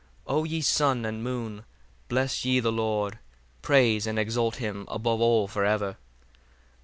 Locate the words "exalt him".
4.17-4.85